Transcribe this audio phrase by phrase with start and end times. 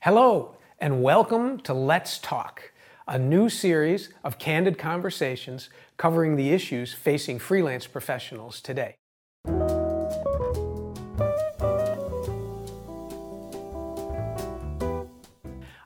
[0.00, 2.70] Hello, and welcome to Let's Talk,
[3.08, 8.94] a new series of candid conversations covering the issues facing freelance professionals today.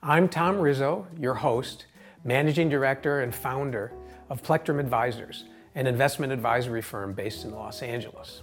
[0.02, 1.86] I'm Tom Rizzo, your host,
[2.22, 3.94] Managing Director and founder
[4.28, 5.44] of Plectrum Advisors,
[5.74, 8.42] an investment advisory firm based in Los Angeles.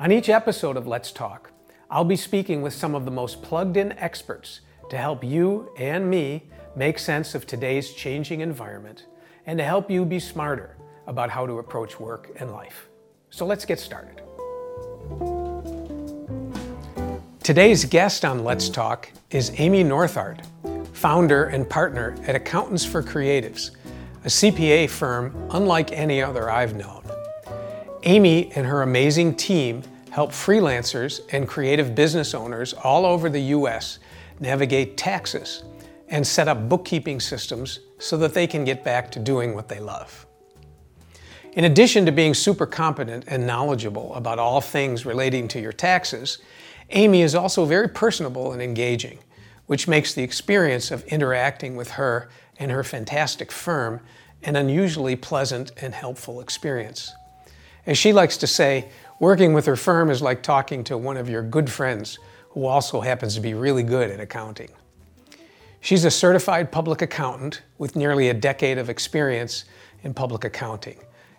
[0.00, 1.51] On each episode of Let's Talk,
[1.92, 6.08] I'll be speaking with some of the most plugged in experts to help you and
[6.08, 9.04] me make sense of today's changing environment
[9.44, 12.88] and to help you be smarter about how to approach work and life.
[13.28, 14.22] So let's get started.
[17.42, 20.46] Today's guest on Let's Talk is Amy Northard,
[20.94, 23.72] founder and partner at Accountants for Creatives,
[24.24, 27.04] a CPA firm unlike any other I've known.
[28.04, 29.82] Amy and her amazing team
[30.12, 33.98] help freelancers and creative business owners all over the U.S.
[34.40, 35.64] navigate taxes
[36.08, 39.80] and set up bookkeeping systems so that they can get back to doing what they
[39.80, 40.26] love.
[41.54, 46.36] In addition to being super competent and knowledgeable about all things relating to your taxes,
[46.90, 49.18] Amy is also very personable and engaging,
[49.64, 53.98] which makes the experience of interacting with her and her fantastic firm
[54.42, 57.14] an unusually pleasant and helpful experience.
[57.86, 61.28] As she likes to say, Working with her firm is like talking to one of
[61.28, 62.18] your good friends
[62.50, 64.70] who also happens to be really good at accounting.
[65.80, 69.64] She's a certified public accountant with nearly a decade of experience
[70.02, 70.98] in public accounting,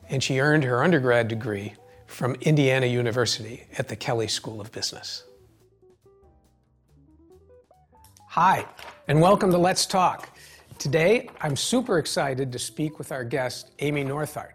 [0.09, 1.73] and she earned her undergrad degree
[2.07, 5.23] from Indiana University at the Kelley School of Business.
[8.29, 8.65] Hi,
[9.07, 10.29] and welcome to Let's Talk.
[10.77, 14.53] Today, I'm super excited to speak with our guest, Amy Northard.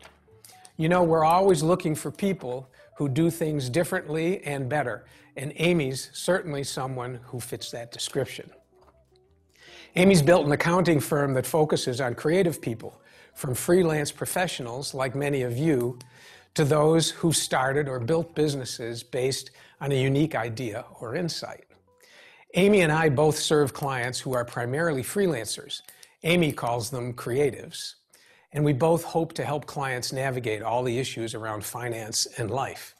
[0.77, 5.05] You know, we're always looking for people who do things differently and better,
[5.37, 8.51] and Amy's certainly someone who fits that description.
[9.95, 13.01] Amy's built an accounting firm that focuses on creative people,
[13.35, 15.97] from freelance professionals like many of you
[16.55, 21.67] to those who started or built businesses based on a unique idea or insight.
[22.55, 25.83] Amy and I both serve clients who are primarily freelancers.
[26.25, 27.95] Amy calls them creatives
[28.53, 32.95] and we both hope to help clients navigate all the issues around finance and life.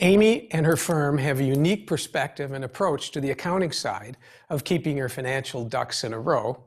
[0.00, 4.16] Amy and her firm have a unique perspective and approach to the accounting side
[4.50, 6.62] of keeping your financial ducks in a row,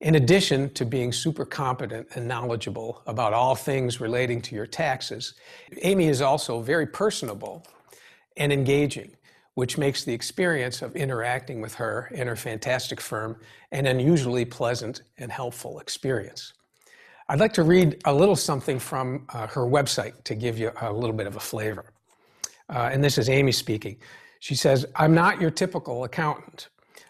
[0.00, 5.34] in addition to being super competent and knowledgeable about all things relating to your taxes.
[5.82, 7.66] Amy is also very personable
[8.38, 9.10] and engaging,
[9.54, 13.36] which makes the experience of interacting with her and her fantastic firm
[13.72, 16.54] an unusually pleasant and helpful experience.
[17.30, 20.90] I'd like to read a little something from uh, her website to give you a
[20.90, 21.92] little bit of a flavor.
[22.70, 23.98] Uh, and this is Amy speaking.
[24.40, 26.68] She says, I'm not your typical accountant.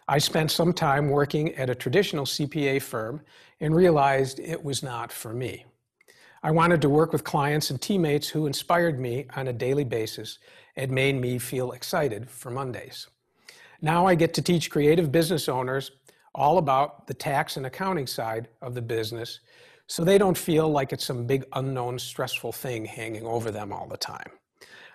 [0.09, 3.21] I spent some time working at a traditional CPA firm
[3.61, 5.67] and realized it was not for me.
[6.43, 10.41] I wanted to work with clients and teammates who inspired me on a daily basis
[10.75, 13.07] and made me feel excited for Mondays.
[13.83, 15.93] Now I get to teach creative business owners
[16.35, 19.41] all about the tax and accounting side of the business
[19.89, 23.89] so they don't feel like it's some big unknown stressful thing hanging over them all
[23.89, 24.31] the time.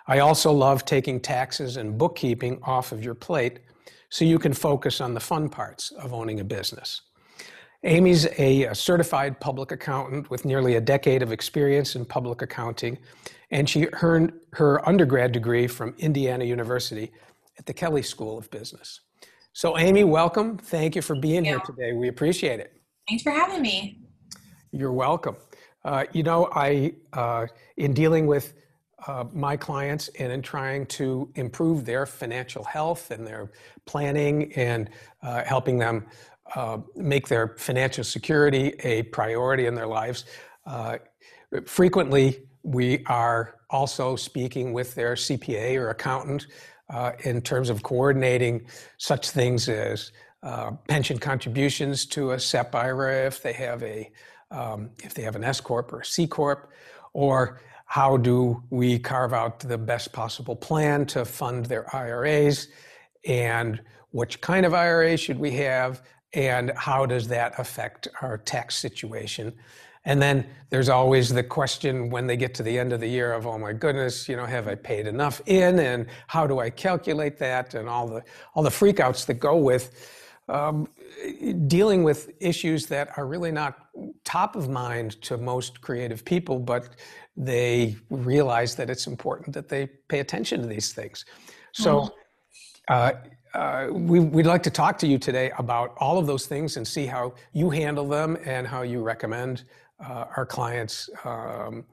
[0.06, 3.60] I also love taking taxes and bookkeeping off of your plate
[4.08, 7.02] so you can focus on the fun parts of owning a business.
[7.82, 12.96] Amy's a, a, certified public accountant with nearly a decade of experience in public accounting,
[13.50, 17.12] and she earned her undergrad degree from Indiana University
[17.58, 19.00] at the Kelley School of Business.
[19.52, 20.56] So, Amy, welcome.
[20.56, 21.92] Thank you for being here today.
[21.92, 22.80] We appreciate it.
[23.06, 24.03] Thanks for having me.
[24.76, 25.36] You're welcome.
[25.84, 27.46] Uh, you know, I, uh,
[27.76, 28.54] in dealing with
[29.06, 33.52] uh, my clients and in trying to improve their financial health and their
[33.84, 34.90] planning and
[35.22, 36.06] uh, helping them
[36.56, 40.24] uh, make their financial security a priority in their lives,
[40.66, 40.98] uh,
[41.66, 46.48] frequently we are also speaking with their CPA or accountant
[47.24, 48.66] in terms of coordinating
[48.98, 50.10] such things as
[50.88, 54.10] pension contributions to a SEP IRA if they have a
[54.54, 56.70] um, if they have an S corp or a C corp,
[57.12, 62.68] or how do we carve out the best possible plan to fund their IRAs,
[63.26, 63.80] and
[64.10, 66.02] which kind of IRA should we have,
[66.32, 69.52] and how does that affect our tax situation?
[70.06, 73.32] And then there's always the question when they get to the end of the year
[73.32, 76.70] of, oh my goodness, you know, have I paid enough in, and how do I
[76.70, 78.22] calculate that, and all the
[78.54, 80.10] all the freakouts that go with
[80.48, 80.88] um,
[81.66, 83.83] dealing with issues that are really not
[84.24, 86.88] top of mind to most creative people, but
[87.36, 91.24] they realize that it's important that they pay attention to these things.
[91.72, 92.12] So,
[92.88, 92.94] mm-hmm.
[92.94, 93.12] uh,
[93.54, 96.86] uh, we, would like to talk to you today about all of those things and
[96.86, 99.62] see how you handle them and how you recommend
[100.00, 101.84] uh, our clients um,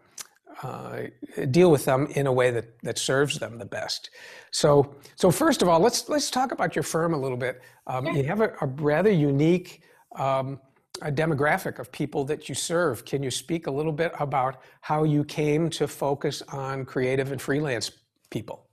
[0.64, 1.04] uh,
[1.52, 4.10] deal with them in a way that, that serves them the best.
[4.52, 7.62] So, so first of all, let's let's talk about your firm a little bit.
[7.88, 9.82] Um, you have a, a rather unique
[10.16, 10.60] um,
[11.02, 13.06] a demographic of people that you serve.
[13.06, 17.42] Can you speak a little bit about how you came to focus on creative and
[17.42, 17.92] freelance
[18.30, 18.68] people?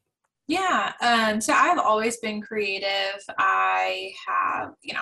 [0.47, 3.23] Yeah, um, so I've always been creative.
[3.39, 5.01] I have, you know,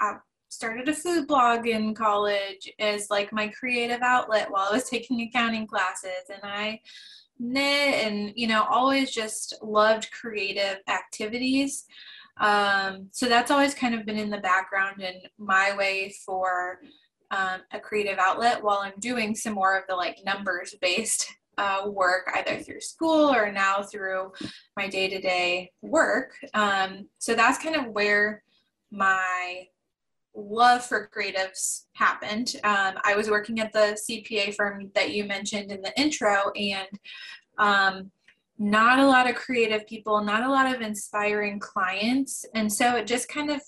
[0.00, 0.18] I've
[0.50, 5.22] started a food blog in college as like my creative outlet while I was taking
[5.22, 6.80] accounting classes, and I
[7.38, 11.86] knit and you know always just loved creative activities.
[12.38, 16.80] Um, so that's always kind of been in the background and my way for
[17.30, 21.82] um, a creative outlet while I'm doing some more of the like numbers based uh,
[21.86, 24.32] work either through school or now through
[24.76, 26.32] my day to day work.
[26.54, 28.42] Um, so that's kind of where
[28.90, 29.66] my
[30.34, 32.56] love for creatives happened.
[32.64, 36.88] Um, I was working at the CPA firm that you mentioned in the intro, and
[37.58, 38.10] um,
[38.58, 42.44] not a lot of creative people, not a lot of inspiring clients.
[42.54, 43.60] And so it just kind of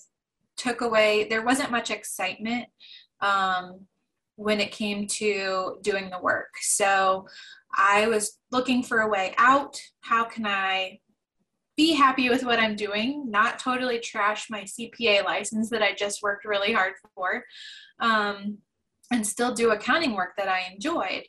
[0.57, 2.65] took away, there wasn't much excitement
[3.21, 3.81] um,
[4.35, 6.53] when it came to doing the work.
[6.61, 7.27] So
[7.77, 9.77] I was looking for a way out.
[10.01, 10.99] How can I
[11.77, 16.23] be happy with what I'm doing, not totally trash my CPA license that I just
[16.23, 17.43] worked really hard for,
[17.99, 18.59] um,
[19.11, 21.23] and still do accounting work that I enjoyed.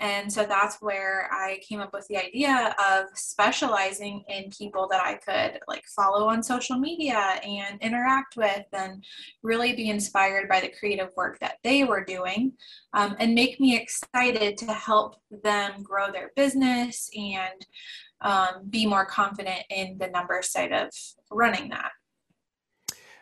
[0.00, 5.02] And so that's where I came up with the idea of specializing in people that
[5.02, 9.04] I could like follow on social media and interact with and
[9.42, 12.52] really be inspired by the creative work that they were doing
[12.92, 17.66] um, and make me excited to help them grow their business and
[18.20, 20.90] um, be more confident in the number side of
[21.30, 21.90] running that.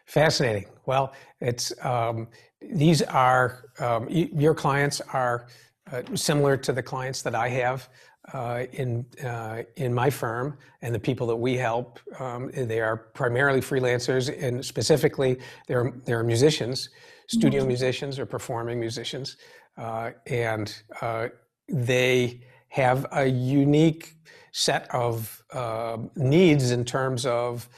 [0.05, 0.67] Fascinating.
[0.85, 2.29] Well, it's um,
[2.61, 5.47] these are um, your clients are
[5.93, 7.89] uh, similar to the clients that I have
[8.33, 12.01] uh, in uh, in my firm and the people that we help.
[12.19, 15.39] Um, they are primarily freelancers, and specifically,
[15.69, 16.89] they're they're musicians,
[17.29, 17.69] studio mm-hmm.
[17.69, 19.37] musicians or performing musicians,
[19.79, 21.29] uh, and uh,
[21.69, 24.17] they have a unique
[24.51, 27.69] set of uh, needs in terms of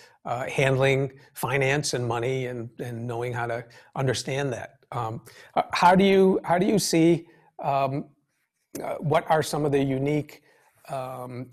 [0.49, 3.65] handling finance and money and, and knowing how to
[3.97, 4.79] understand that.
[4.93, 5.23] Um,
[5.73, 7.27] how do you how do you see
[7.63, 8.07] um,
[8.83, 10.43] uh, what are some of the unique
[10.89, 11.47] um,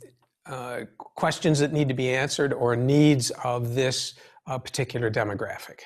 [0.45, 4.13] uh, questions that need to be answered or needs of this
[4.47, 5.79] uh, particular demographic?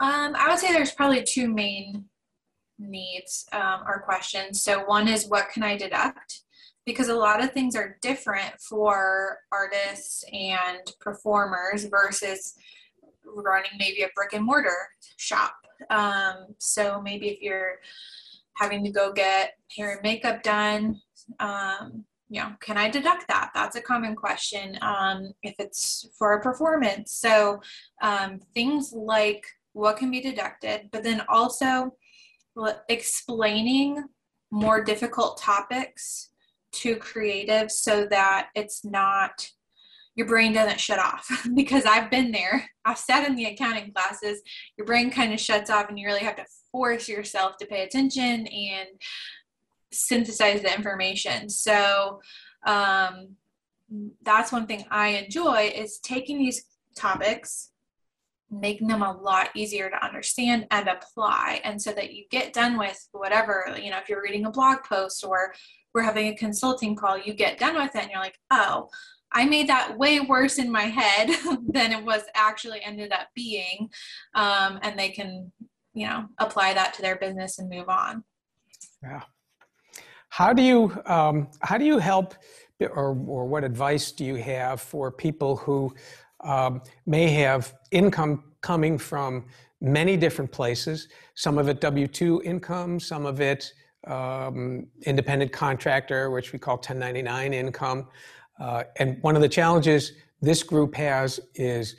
[0.00, 2.06] Um, I would say there's probably two main
[2.78, 4.62] needs um, or questions.
[4.62, 6.40] So one is what can I deduct?
[6.86, 12.54] Because a lot of things are different for artists and performers versus
[13.24, 15.54] running maybe a brick and mortar shop.
[15.90, 17.76] Um, so maybe if you're
[18.56, 21.00] having to go get hair and makeup done
[21.40, 26.34] um, you know can i deduct that that's a common question um, if it's for
[26.34, 27.60] a performance so
[28.02, 31.94] um, things like what can be deducted but then also
[32.88, 34.02] explaining
[34.50, 36.30] more difficult topics
[36.72, 39.48] to creatives so that it's not
[40.16, 42.68] your brain doesn't shut off because I've been there.
[42.84, 44.40] I've sat in the accounting classes.
[44.76, 47.84] Your brain kind of shuts off, and you really have to force yourself to pay
[47.84, 48.88] attention and
[49.92, 51.48] synthesize the information.
[51.48, 52.20] So
[52.66, 53.36] um,
[54.22, 56.64] that's one thing I enjoy is taking these
[56.96, 57.70] topics
[58.50, 62.78] making them a lot easier to understand and apply and so that you get done
[62.78, 65.52] with whatever you know if you're reading a blog post or
[65.92, 68.86] we're having a consulting call you get done with it and you're like oh
[69.34, 71.28] I made that way worse in my head
[71.68, 73.90] than it was actually ended up being.
[74.34, 75.50] Um, and they can,
[75.94, 78.24] you know, apply that to their business and move on.
[79.02, 79.22] Yeah.
[80.28, 82.34] How do you um, how do you help,
[82.80, 85.94] or or what advice do you have for people who
[86.42, 89.46] um, may have income coming from
[89.80, 91.08] many different places?
[91.34, 93.72] Some of it W two income, some of it
[94.08, 98.08] um, independent contractor, which we call 1099 income.
[98.58, 101.96] Uh, and one of the challenges this group has is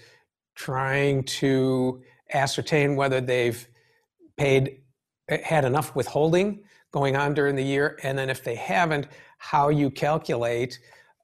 [0.56, 2.02] trying to
[2.34, 3.68] ascertain whether they've
[4.38, 4.82] paid
[5.44, 9.90] had enough withholding going on during the year and then if they haven't how you
[9.90, 10.80] calculate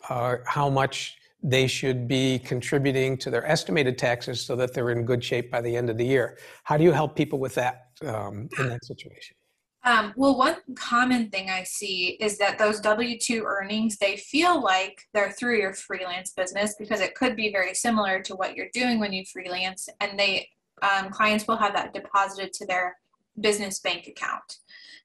[0.10, 5.06] uh, how much they should be contributing to their estimated taxes so that they're in
[5.06, 6.38] good shape by the end of the year.
[6.64, 9.36] How do you help people with that um, in that situation?
[9.84, 14.62] Um, well, one common thing I see is that those W 2 earnings, they feel
[14.62, 18.70] like they're through your freelance business because it could be very similar to what you're
[18.74, 20.48] doing when you freelance, and they
[20.84, 22.96] um, clients will have that deposited to their
[23.40, 24.58] business bank account.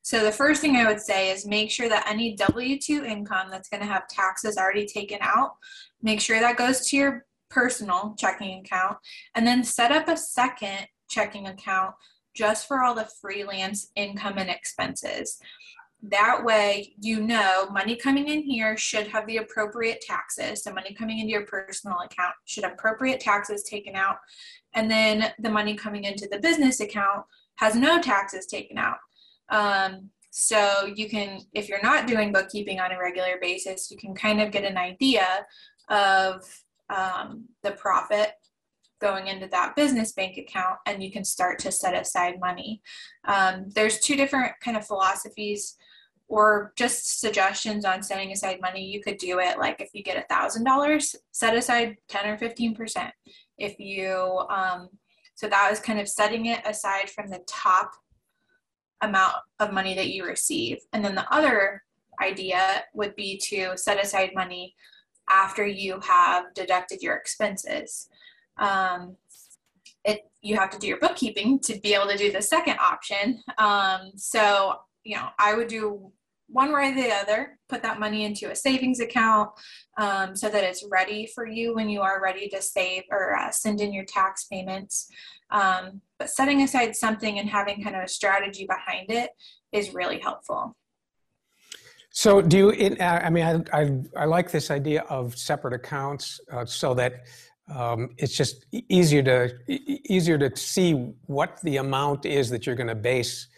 [0.02, 3.49] So the first thing I would say is make sure that any W 2 income
[3.50, 5.56] that's going to have taxes already taken out,
[6.00, 8.99] make sure that goes to your personal checking account,
[9.35, 11.92] and then set up a second checking account
[12.37, 15.38] just for all the freelance income and expenses.
[16.02, 20.62] That way, you know, money coming in here should have the appropriate taxes.
[20.62, 24.18] So, money coming into your personal account should appropriate taxes taken out.
[24.75, 27.25] And then the money coming into the business account
[27.56, 28.98] has no taxes taken out.
[29.48, 34.14] Um, so, you can, if you're not doing bookkeeping on a regular basis, you can
[34.14, 35.46] kind of get an idea
[35.88, 36.42] of
[36.90, 38.32] um, the profit
[39.00, 42.80] going into that business bank account and you can start to set aside money.
[43.25, 45.76] Um, there's two different kind of philosophies
[46.28, 48.84] or just suggestions on setting aside money.
[48.84, 52.36] You could do it like if you get a thousand dollars, set aside 10 or
[52.36, 53.10] 15%.
[53.58, 54.88] If you, um,
[55.36, 57.92] so that was kind of setting it aside from the top
[59.00, 60.78] amount of money that you receive.
[60.92, 61.84] And then the other
[62.20, 64.74] idea would be to set aside money
[65.30, 68.08] after you have deducted your expenses
[68.58, 69.16] um,
[70.04, 73.42] it you have to do your bookkeeping to be able to do the second option.
[73.58, 76.12] Um, so you know, I would do
[76.48, 77.58] one way or the other.
[77.68, 79.50] Put that money into a savings account
[79.98, 83.50] um, so that it's ready for you when you are ready to save or uh,
[83.50, 85.08] send in your tax payments.
[85.50, 89.30] Um, but setting aside something and having kind of a strategy behind it
[89.72, 90.76] is really helpful.
[92.10, 92.96] So, do you?
[92.98, 97.26] I mean, I, I, I like this idea of separate accounts uh, so that
[97.74, 100.92] um, it's just easier to easier to see
[101.26, 103.48] what the amount is that you're going to base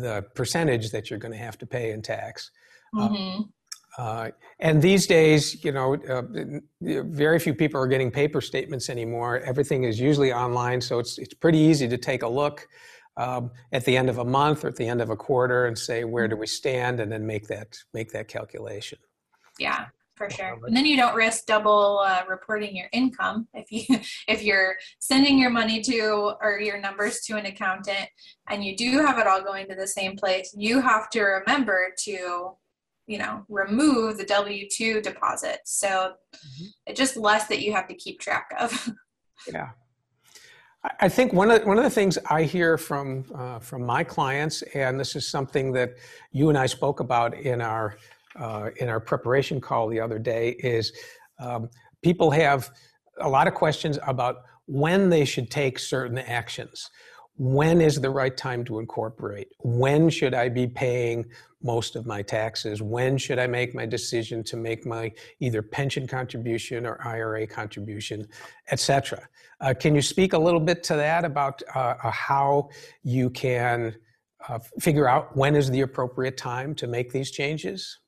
[0.00, 2.50] the percentage that you're going to have to pay in tax.
[2.96, 3.42] Uh, mm-hmm.
[3.98, 6.22] Uh, and these days, you know, uh,
[6.80, 9.40] very few people are getting paper statements anymore.
[9.40, 12.68] Everything is usually online, so it's it's pretty easy to take a look
[13.16, 15.76] um, at the end of a month or at the end of a quarter and
[15.76, 18.98] say where do we stand, and then make that make that calculation.
[19.58, 19.86] Yeah,
[20.18, 20.58] for sure.
[20.66, 23.98] and then you don't risk double uh, reporting your income if you
[24.28, 28.08] if you're sending your money to or your numbers to an accountant
[28.48, 31.90] and you do have it all going to the same place you have to remember
[31.96, 32.50] to
[33.06, 36.66] you know remove the w2 deposits so mm-hmm.
[36.86, 38.90] it's just less that you have to keep track of.
[39.52, 39.70] Yeah.
[41.00, 44.62] I think one of one of the things I hear from uh, from my clients,
[44.74, 45.94] and this is something that
[46.30, 47.96] you and I spoke about in our
[48.36, 50.92] uh, in our preparation call the other day is
[51.38, 51.68] um,
[52.02, 52.70] people have
[53.20, 56.90] a lot of questions about when they should take certain actions.
[57.36, 59.48] When is the right time to incorporate?
[59.60, 61.24] When should I be paying
[61.62, 62.82] most of my taxes?
[62.82, 68.26] When should I make my decision to make my either pension contribution or IRA contribution,
[68.70, 69.28] etc.?
[69.60, 72.70] Uh, can you speak a little bit to that about uh, uh how
[73.02, 73.94] you can
[74.48, 77.98] uh, figure out when is the appropriate time to make these changes?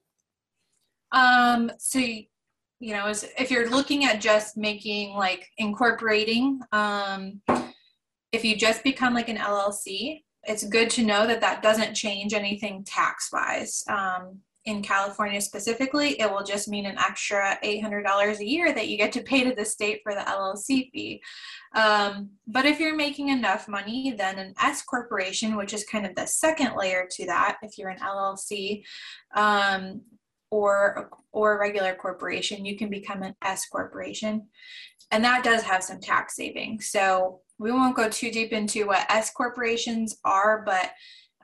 [1.12, 2.25] Um, so, you
[2.81, 7.40] know, if you're looking at just making like incorporating, um,
[8.33, 12.33] if you just become like an LLC, it's good to know that that doesn't change
[12.33, 13.85] anything tax wise.
[13.88, 18.99] Um, in California specifically, it will just mean an extra $800 a year that you
[18.99, 21.23] get to pay to the state for the LLC fee.
[21.75, 26.14] Um, but if you're making enough money, then an S corporation, which is kind of
[26.14, 28.83] the second layer to that, if you're an LLC,
[29.35, 30.02] um,
[30.50, 34.49] or or a regular corporation, you can become an S corporation.
[35.12, 36.90] And that does have some tax savings.
[36.90, 40.90] So we won't go too deep into what S corporations are, but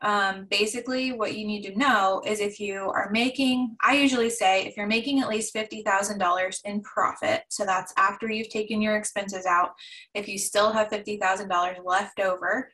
[0.02, 4.66] um, basically what you need to know is if you are making, I usually say
[4.66, 9.46] if you're making at least $50,000 in profit, so that's after you've taken your expenses
[9.46, 9.70] out,
[10.14, 12.70] if you still have $50,000 left over,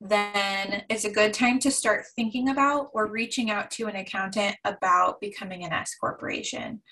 [0.00, 4.56] then it's a good time to start thinking about or reaching out to an accountant
[4.64, 6.82] about becoming an S corporation.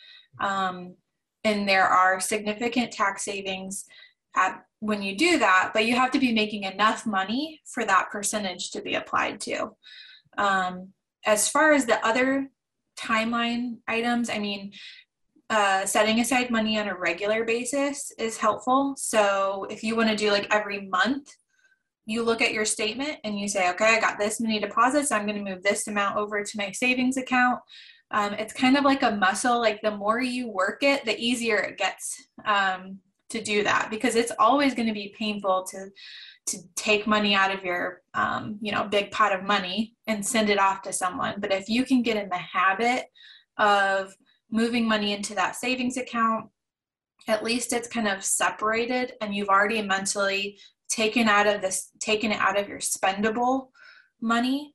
[0.40, 0.94] Um,
[1.44, 3.84] and there are significant tax savings
[4.34, 8.10] at, when you do that, but you have to be making enough money for that
[8.10, 9.70] percentage to be applied to.
[10.38, 10.88] Um,
[11.26, 12.50] as far as the other
[12.98, 14.72] timeline items, I mean,
[15.50, 18.94] uh, setting aside money on a regular basis is helpful.
[18.96, 21.30] So if you want to do like every month,
[22.06, 25.10] you look at your statement and you say, okay, I got this many deposits.
[25.10, 27.60] I'm going to move this amount over to my savings account.
[28.10, 29.58] Um, it's kind of like a muscle.
[29.58, 32.98] Like the more you work it, the easier it gets um,
[33.30, 35.88] to do that because it's always going to be painful to
[36.46, 40.50] to take money out of your um, you know big pot of money and send
[40.50, 43.06] it off to someone but if you can get in the habit
[43.56, 44.14] of
[44.50, 46.48] moving money into that savings account
[47.28, 50.58] at least it's kind of separated and you've already mentally
[50.94, 53.68] taken out of this taken it out of your spendable
[54.20, 54.74] money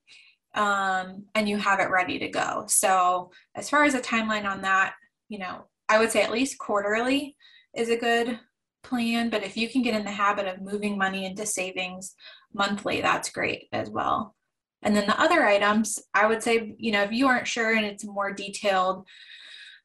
[0.54, 2.64] um, and you have it ready to go.
[2.66, 4.94] So as far as a timeline on that
[5.30, 7.36] you know i would say at least quarterly
[7.74, 8.38] is a good
[8.82, 12.14] plan but if you can get in the habit of moving money into savings
[12.52, 14.34] monthly that's great as well.
[14.82, 17.86] And then the other items i would say you know if you aren't sure and
[17.86, 19.06] it's more detailed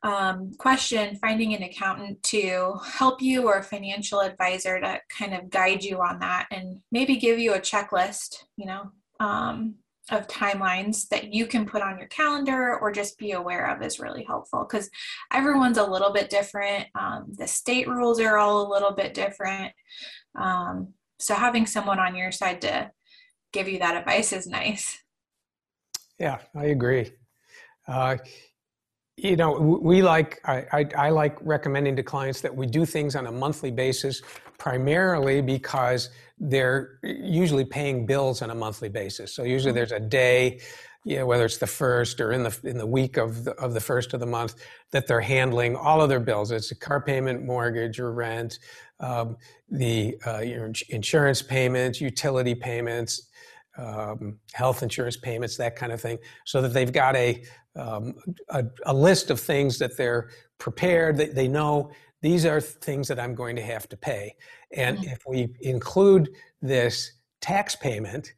[0.06, 5.50] um, question, finding an accountant to help you or a financial advisor to kind of
[5.50, 9.74] guide you on that and maybe give you a checklist, you know, um,
[10.12, 14.00] of timelines that you can put on your calendar or just be aware of is
[14.00, 14.92] really helpful because
[15.34, 16.86] everyone's a little bit different.
[16.94, 19.74] Um, the state rules are all a little bit different.
[20.36, 22.92] Um, so having someone on your side to
[23.52, 25.00] give you that advice is nice.
[26.20, 27.12] Yeah, I agree.
[27.88, 28.18] Uh,
[29.18, 33.16] you know we like I, I, I, like recommending to clients that we do things
[33.16, 34.22] on a monthly basis
[34.58, 39.78] primarily because they're usually paying bills on a monthly basis so usually mm-hmm.
[39.78, 40.60] there's a day
[41.08, 43.74] you know, whether it's the first or in the in the week of the, of
[43.74, 44.56] the first of the month
[44.92, 48.60] that they're handling all of their bills it's a car payment mortgage or rent
[49.00, 49.38] um,
[49.70, 53.30] the uh, your insurance payments utility payments
[53.78, 57.44] um, health insurance payments, that kind of thing, so that they've got a,
[57.76, 58.16] um,
[58.50, 61.92] a, a, list of things that they're prepared, that they know
[62.22, 64.36] these are things that I'm going to have to pay.
[64.72, 65.10] And mm-hmm.
[65.10, 66.30] if we include
[66.62, 68.34] this tax payment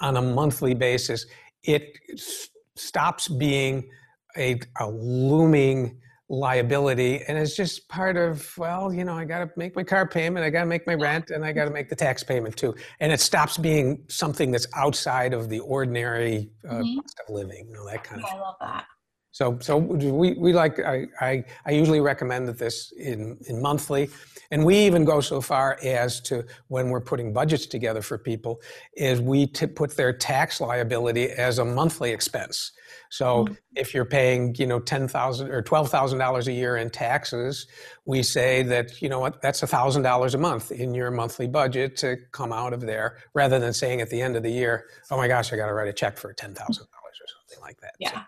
[0.00, 1.26] on a monthly basis,
[1.62, 3.88] it s- stops being
[4.36, 6.00] a, a looming
[6.30, 10.08] liability and it's just part of well you know i got to make my car
[10.08, 12.56] payment i got to make my rent and i got to make the tax payment
[12.56, 12.74] too.
[13.00, 16.96] And it stops being something that's outside of the ordinary uh, mm-hmm.
[16.96, 18.86] cost of living you know that kind yeah, of i love that
[19.34, 24.08] so so we, we like I, I i usually recommend that this in in monthly
[24.52, 28.60] and we even go so far as to when we're putting budgets together for people
[28.96, 32.70] is we t- put their tax liability as a monthly expense
[33.10, 33.54] so mm-hmm.
[33.76, 37.68] if you're paying, you know, ten thousand or twelve thousand dollars a year in taxes,
[38.06, 41.46] we say that you know what that's a thousand dollars a month in your monthly
[41.46, 44.86] budget to come out of there, rather than saying at the end of the year,
[45.12, 47.62] oh my gosh, I got to write a check for ten thousand dollars or something
[47.62, 47.94] like that.
[48.00, 48.10] Yeah.
[48.10, 48.20] So.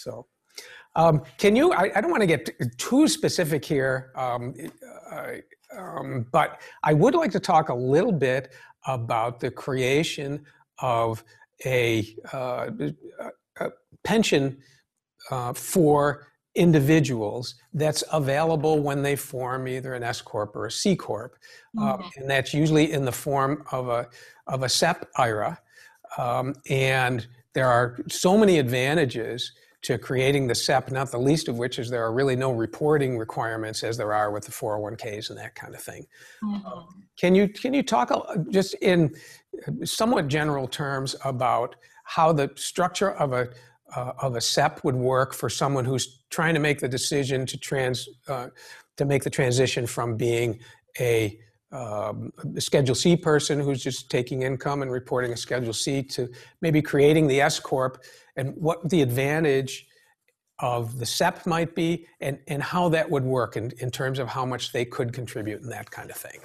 [0.00, 0.26] So
[0.96, 1.72] um, can you?
[1.72, 4.54] I, I, don't want to get too specific here, um,
[5.12, 5.26] uh,
[5.76, 8.52] um, but I would like to talk a little bit
[8.86, 10.44] about the creation
[10.80, 11.22] of
[11.64, 12.70] a, uh,
[14.02, 14.58] pension
[15.30, 20.96] uh, for individuals that's available when they form either an S corp or a C
[20.96, 21.36] corp,
[21.78, 22.20] uh, mm-hmm.
[22.20, 24.08] and that's usually in the form of a
[24.48, 25.58] of a SEP IRA.
[26.18, 29.52] Um, and there are so many advantages
[29.82, 33.16] to creating the SEP, not the least of which is there are really no reporting
[33.16, 36.06] requirements as there are with the 401ks and that kind of thing.
[36.44, 37.00] Mm-hmm.
[37.16, 38.10] can you can you talk
[38.50, 39.14] just in
[39.84, 43.48] somewhat general terms about how the structure of a
[43.94, 47.58] uh, of a SEP would work for someone who's trying to make the decision to
[47.58, 48.48] trans uh,
[48.96, 50.58] to make the transition from being
[51.00, 51.38] a,
[51.72, 56.28] um, a, Schedule C person who's just taking income and reporting a Schedule C to
[56.60, 58.02] maybe creating the S corp
[58.40, 59.86] and what the advantage
[60.60, 64.28] of the SEP might be and, and how that would work in, in terms of
[64.28, 66.40] how much they could contribute and that kind of thing.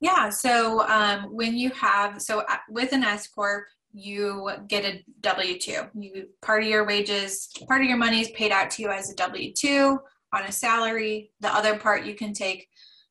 [0.00, 5.02] Yeah, so um, when you have, so uh, with an S Corp, you get a
[5.22, 5.72] W 2.
[5.98, 9.10] You part of your wages, part of your money is paid out to you as
[9.10, 9.98] a W 2
[10.34, 11.32] on a salary.
[11.40, 12.68] The other part you can take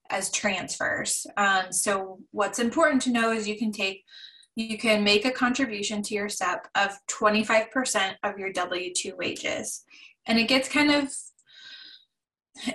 [0.09, 1.25] as transfers.
[1.35, 4.05] Um, so, what's important to know is you can take
[4.57, 9.83] you can make a contribution to your SEP of 25% of your W 2 wages.
[10.25, 11.13] And it gets kind of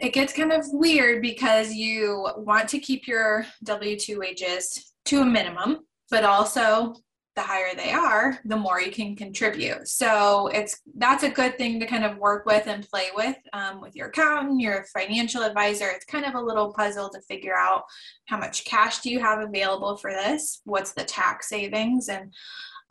[0.00, 5.22] it gets kind of weird because you want to keep your W 2 wages to
[5.22, 6.94] a minimum, but also
[7.34, 9.88] the higher they are, the more you can contribute.
[9.88, 13.80] So it's that's a good thing to kind of work with and play with um,
[13.80, 15.88] with your accountant, your financial advisor.
[15.88, 17.84] It's kind of a little puzzle to figure out
[18.26, 22.32] how much cash do you have available for this, what's the tax savings, and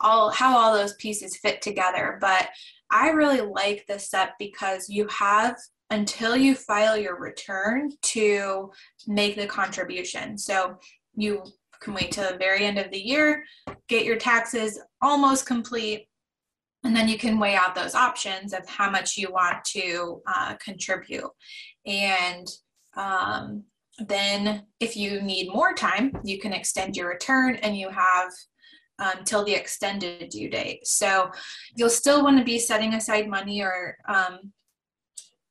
[0.00, 2.18] all how all those pieces fit together.
[2.20, 2.48] But
[2.90, 5.56] I really like this step because you have
[5.90, 8.70] until you file your return to
[9.06, 10.38] make the contribution.
[10.38, 10.78] So
[11.14, 11.44] you
[11.82, 13.44] can wait till the very end of the year,
[13.88, 16.08] get your taxes almost complete,
[16.84, 20.54] and then you can weigh out those options of how much you want to uh,
[20.56, 21.30] contribute.
[21.86, 22.46] And
[22.96, 23.64] um,
[23.98, 28.30] then if you need more time, you can extend your return and you have
[28.98, 30.86] um, till the extended due date.
[30.86, 31.30] So
[31.76, 34.52] you'll still want to be setting aside money or, um,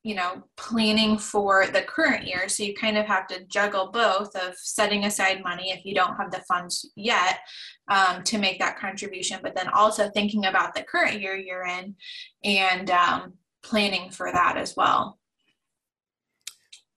[0.03, 2.49] you know, planning for the current year.
[2.49, 6.15] So you kind of have to juggle both of setting aside money if you don't
[6.15, 7.39] have the funds yet
[7.87, 11.95] um, to make that contribution, but then also thinking about the current year you're in
[12.43, 15.19] and um, planning for that as well.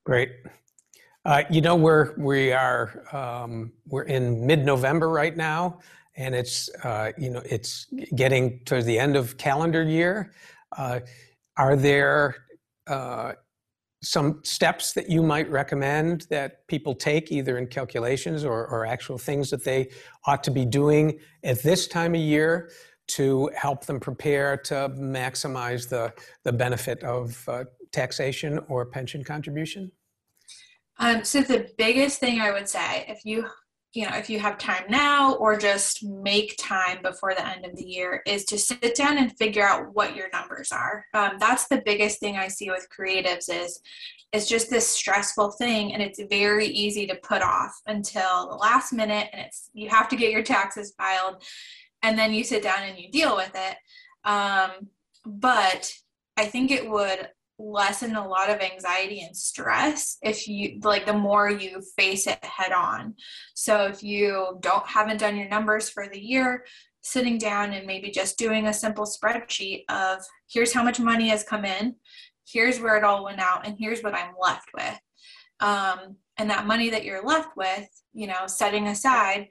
[0.04, 0.30] Great.
[1.26, 5.80] Uh, you know, we're we are um, we're in mid-November right now,
[6.16, 10.34] and it's uh, you know it's getting towards the end of calendar year.
[10.76, 11.00] Uh,
[11.56, 12.43] are there
[12.86, 13.32] uh,
[14.02, 19.18] some steps that you might recommend that people take, either in calculations or, or actual
[19.18, 19.88] things that they
[20.26, 22.70] ought to be doing at this time of year
[23.06, 26.12] to help them prepare to maximize the
[26.44, 29.90] the benefit of uh, taxation or pension contribution?
[30.98, 33.46] Um, so the biggest thing I would say, if you
[33.94, 37.76] you know if you have time now or just make time before the end of
[37.76, 41.06] the year is to sit down and figure out what your numbers are.
[41.14, 43.80] Um, that's the biggest thing i see with creatives is
[44.32, 48.92] it's just this stressful thing and it's very easy to put off until the last
[48.92, 51.42] minute and it's you have to get your taxes filed
[52.02, 53.76] and then you sit down and you deal with it.
[54.28, 54.88] Um,
[55.24, 55.92] but
[56.36, 57.28] i think it would
[57.58, 62.44] lessen a lot of anxiety and stress if you like the more you face it
[62.44, 63.14] head on.
[63.54, 66.64] So if you don't haven't done your numbers for the year
[67.02, 71.44] sitting down and maybe just doing a simple spreadsheet of here's how much money has
[71.44, 71.94] come in
[72.46, 74.98] here's where it all went out and here's what i'm left with.
[75.60, 79.48] Um, and that money that you're left with you know setting aside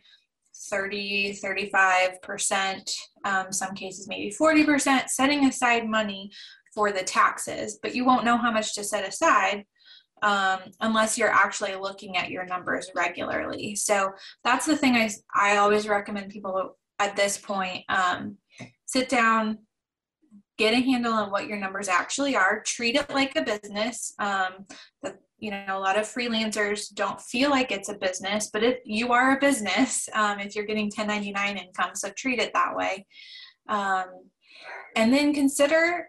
[0.69, 2.91] 30 35%
[3.25, 6.31] um, some cases maybe 40% setting aside money
[6.73, 9.65] for the taxes, but you won't know how much to set aside
[10.23, 13.75] um, unless you're actually looking at your numbers regularly.
[13.75, 18.37] So that's the thing I, I always recommend people at this point um,
[18.85, 19.59] sit down,
[20.57, 24.13] get a handle on what your numbers actually are, treat it like a business.
[24.17, 24.65] Um,
[25.01, 28.81] the, you know, a lot of freelancers don't feel like it's a business, but it,
[28.85, 33.05] you are a business um, if you're getting 1099 income, so treat it that way.
[33.67, 34.05] Um,
[34.95, 36.07] and then consider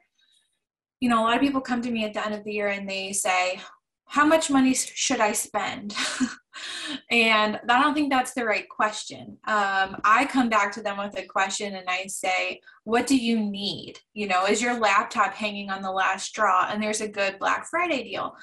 [1.05, 2.69] you know, a lot of people come to me at the end of the year
[2.69, 3.61] and they say,
[4.07, 5.95] how much money should I spend?
[7.11, 9.37] and I don't think that's the right question.
[9.47, 13.39] Um, I come back to them with a question and I say, What do you
[13.39, 13.99] need?
[14.15, 17.67] You know, is your laptop hanging on the last straw and there's a good Black
[17.69, 18.35] Friday deal?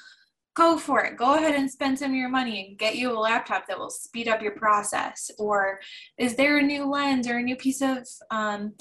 [0.54, 1.16] Go for it.
[1.16, 3.90] Go ahead and spend some of your money and get you a laptop that will
[3.90, 5.32] speed up your process.
[5.36, 5.80] Or
[6.16, 8.74] is there a new lens or a new piece of, um,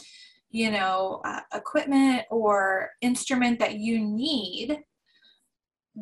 [0.52, 4.80] you know, uh, equipment or instrument that you need,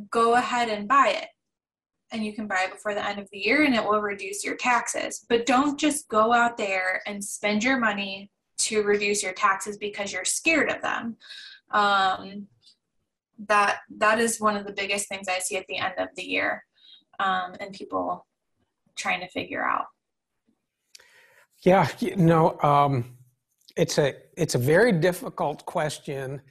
[0.10, 1.28] go ahead and buy it.
[2.12, 4.44] And you can buy it before the end of the year and it will reduce
[4.44, 5.24] your taxes.
[5.30, 10.12] But don't just go out there and spend your money to reduce your taxes because
[10.12, 11.18] you're scared of them.
[11.72, 12.48] Um,
[13.48, 16.24] that that is one of the biggest things I see at the end of the
[16.24, 16.66] year,
[17.20, 18.26] um, and people
[18.98, 19.86] trying to figure out.
[21.62, 23.18] Yeah, you know, um,
[23.76, 26.42] it's a it's a very difficult question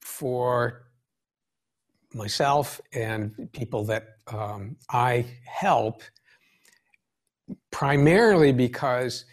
[0.00, 0.82] for
[2.14, 6.02] myself and people that um, I help,
[7.70, 9.24] primarily because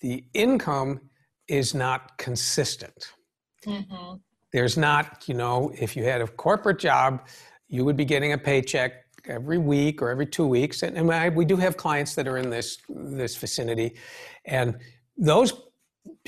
[0.00, 1.00] the income
[1.46, 3.12] is not consistent.
[3.66, 4.16] Mm-hmm.
[4.52, 7.26] There's not, you know, if you had a corporate job,
[7.68, 11.28] you would be getting a paycheck every week or every two weeks, and, and I,
[11.28, 13.96] we do have clients that are in this this vicinity,
[14.44, 14.78] and
[15.16, 15.52] those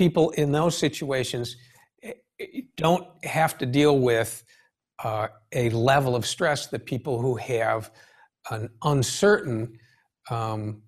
[0.02, 1.56] people in those situations
[2.02, 4.42] eh, eh, don't have to deal with
[5.04, 7.92] uh, a level of stress that people who have
[8.50, 9.78] an uncertain
[10.28, 10.82] um,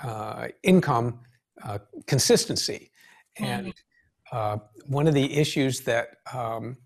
[0.00, 1.20] uh, income
[1.62, 1.78] uh,
[2.08, 2.90] consistency.
[3.36, 4.36] And mm-hmm.
[4.36, 6.76] uh, one of the issues that um,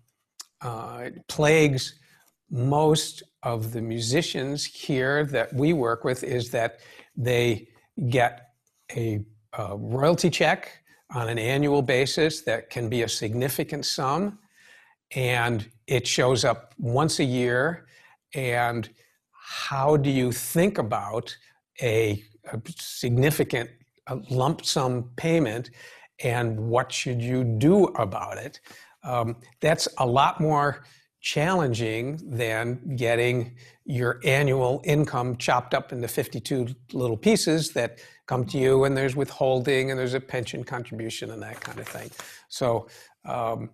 [0.61, 1.99] uh, plagues
[2.51, 6.81] most of the musicians here that we work with is that
[7.15, 7.67] they
[8.09, 8.51] get
[8.95, 9.25] a,
[9.57, 14.39] a royalty check on an annual basis that can be a significant sum.
[15.15, 17.87] And it shows up once a year.
[18.33, 18.89] And
[19.31, 21.35] how do you think about
[21.81, 23.69] a, a significant
[24.07, 25.69] a lump sum payment?
[26.23, 28.59] And what should you do about it?
[29.03, 30.83] Um, that's a lot more
[31.21, 38.57] challenging than getting your annual income chopped up into 52 little pieces that come to
[38.57, 42.09] you and there's withholding and there's a pension contribution and that kind of thing.
[42.49, 42.87] So
[43.25, 43.69] um,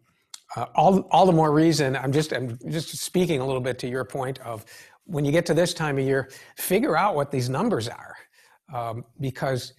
[0.56, 3.88] uh, all, all the more reason, I'm just, I'm just speaking a little bit to
[3.88, 4.66] your point of
[5.06, 8.16] when you get to this time of year, figure out what these numbers are.
[8.74, 9.74] Um, because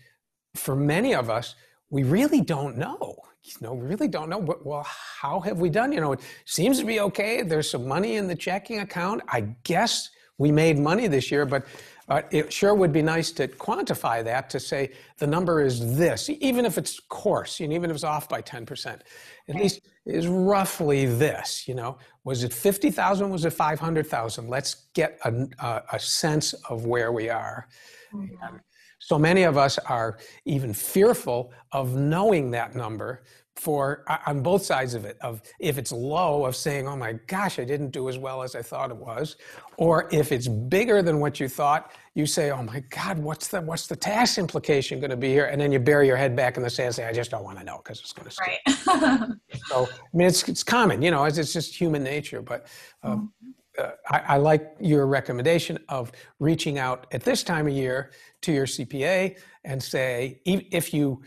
[0.55, 1.55] for many of us,
[1.91, 3.17] we really don't know.
[3.45, 4.41] You know, we really don't know.
[4.41, 5.93] But well, how have we done?
[5.93, 7.43] You know, it seems to be okay.
[7.43, 9.23] There's some money in the checking account.
[9.29, 11.65] I guess we made money this year, but
[12.09, 16.29] uh, it sure would be nice to quantify that to say the number is this,
[16.29, 19.01] even if it's coarse, and even if it's off by 10%,
[19.49, 23.31] at least is roughly this, you know, was it 50,000?
[23.31, 24.49] Was it 500,000?
[24.49, 27.69] Let's get a, a, a, sense of where we are.
[28.13, 28.57] Mm-hmm.
[29.05, 34.95] So many of us are even fearful of knowing that number for on both sides
[34.95, 38.19] of it of if it's low of saying oh my gosh i didn't do as
[38.19, 39.37] well as i thought it was
[39.77, 43.61] or if it's bigger than what you thought you say oh my god what's the
[43.61, 45.45] what's the tax implication going to be here?
[45.45, 47.45] And then you bury your head back in the sand and say i just don't
[47.45, 49.29] want to know because it's going to right.
[49.69, 52.67] So i mean it's it's common you know it's, it's just human nature but
[53.05, 53.33] um,
[53.79, 58.11] uh, I, I like your recommendation of reaching out at this time of year
[58.43, 61.23] to your cpa and say if you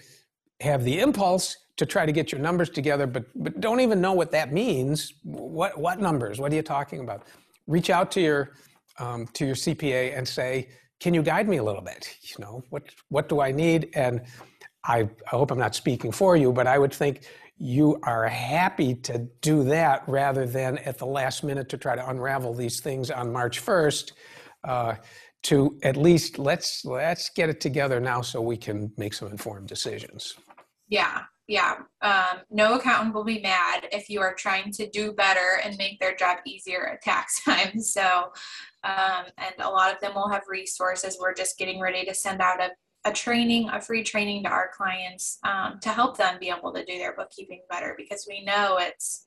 [0.62, 4.14] have the impulse to try to get your numbers together, but but don't even know
[4.14, 5.14] what that means.
[5.24, 6.40] What what numbers?
[6.40, 7.24] What are you talking about?
[7.68, 8.54] Reach out to your
[9.00, 12.18] um, to your CPA and say, can you guide me a little bit?
[12.24, 13.90] You know, what what do I need?
[13.94, 14.22] And
[14.84, 18.93] I, I hope I'm not speaking for you, but I would think you are happy
[18.93, 23.10] to do that rather than at the last minute to try to unravel these things
[23.10, 24.12] on March 1st.
[24.63, 24.96] Uh,
[25.43, 29.67] to at least let's let's get it together now so we can make some informed
[29.67, 30.36] decisions.
[30.89, 35.62] Yeah, yeah, um, no accountant will be mad if you are trying to do better
[35.63, 37.80] and make their job easier at tax time.
[37.80, 38.32] So,
[38.84, 41.17] um, and a lot of them will have resources.
[41.20, 42.72] We're just getting ready to send out a,
[43.08, 46.84] a training, a free training to our clients um, to help them be able to
[46.84, 49.24] do their bookkeeping better because we know it's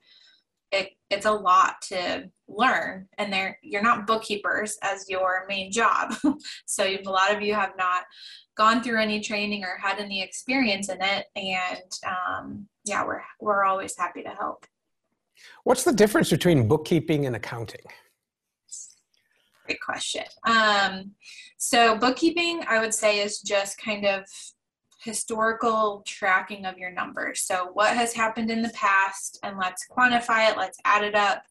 [0.71, 6.13] it, it's a lot to learn and they're you're not bookkeepers as your main job.
[6.65, 8.03] So a lot of you have not
[8.55, 13.65] gone through any training or had any experience in it and um, yeah we're we're
[13.65, 14.65] always happy to help.
[15.63, 17.81] What's the difference between bookkeeping and accounting
[19.71, 21.11] great question um,
[21.57, 24.25] so bookkeeping i would say is just kind of
[25.03, 30.49] historical tracking of your numbers so what has happened in the past and let's quantify
[30.49, 31.43] it let's add it up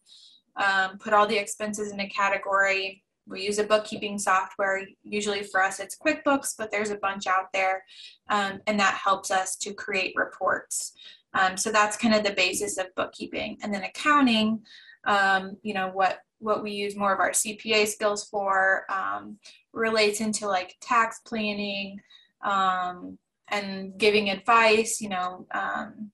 [0.56, 4.82] um, put all the expenses in a category we use a bookkeeping software.
[5.04, 7.84] Usually for us, it's QuickBooks, but there's a bunch out there,
[8.28, 10.94] um, and that helps us to create reports.
[11.34, 13.58] Um, so that's kind of the basis of bookkeeping.
[13.62, 14.60] And then accounting,
[15.04, 19.38] um, you know, what what we use more of our CPA skills for um,
[19.72, 22.00] relates into like tax planning
[22.42, 25.00] um, and giving advice.
[25.00, 26.10] You know um,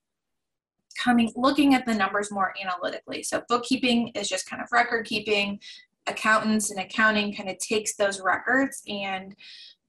[1.02, 5.60] coming looking at the numbers more analytically so bookkeeping is just kind of record keeping
[6.06, 9.34] accountants and accounting kind of takes those records and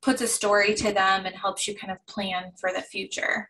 [0.02, 3.50] puts a story to them and helps you kind of plan for the future.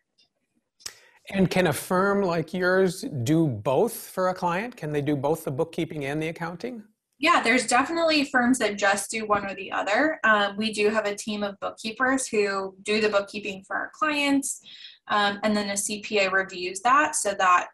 [1.30, 4.76] And can a firm like yours do both for a client?
[4.76, 6.82] Can they do both the bookkeeping and the accounting?
[7.18, 10.20] Yeah, there's definitely firms that just do one or the other.
[10.24, 14.60] Um, we do have a team of bookkeepers who do the bookkeeping for our clients,
[15.08, 17.68] um, and then a CPA reviews that so that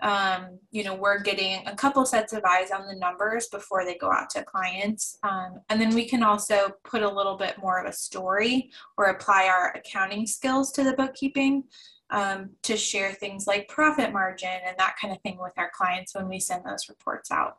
[0.00, 3.96] um, you know, we're getting a couple sets of eyes on the numbers before they
[3.96, 5.18] go out to clients.
[5.24, 9.06] Um, and then we can also put a little bit more of a story or
[9.06, 11.64] apply our accounting skills to the bookkeeping
[12.10, 16.14] um, to share things like profit margin and that kind of thing with our clients
[16.14, 17.56] when we send those reports out.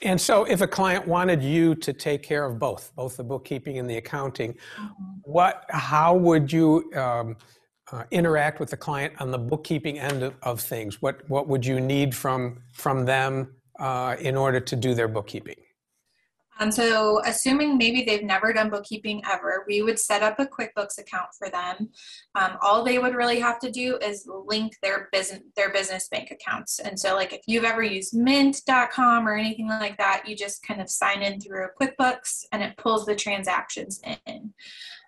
[0.00, 3.78] And so, if a client wanted you to take care of both, both the bookkeeping
[3.78, 5.04] and the accounting, mm-hmm.
[5.24, 7.36] what, how would you um,
[7.92, 11.02] uh, interact with the client on the bookkeeping end of, of, things?
[11.02, 15.56] What what would you need from from them uh, in order to do their bookkeeping?
[16.60, 20.98] Um, so, assuming maybe they've never done bookkeeping ever, we would set up a QuickBooks
[20.98, 21.90] account for them.
[22.34, 26.30] Um, all they would really have to do is link their business their business bank
[26.30, 26.78] accounts.
[26.78, 30.80] And so, like if you've ever used Mint.com or anything like that, you just kind
[30.80, 34.52] of sign in through QuickBooks, and it pulls the transactions in.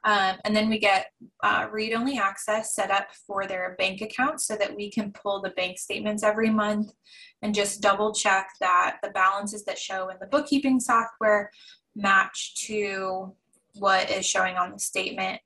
[0.05, 1.07] Um, and then we get
[1.43, 5.51] uh, read-only access set up for their bank account so that we can pull the
[5.51, 6.93] bank statements every month
[7.41, 11.51] and just double check that the balances that show in the bookkeeping software
[11.97, 13.35] match to
[13.79, 15.41] what is showing on the statement.